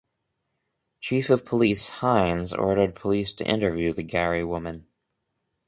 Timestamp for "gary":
4.01-4.43